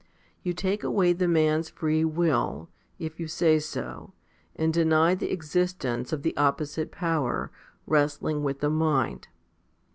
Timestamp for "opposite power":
6.37-7.51